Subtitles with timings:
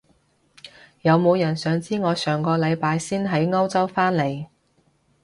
[1.03, 4.47] 有冇人想知我上個禮拜先喺歐洲返嚟？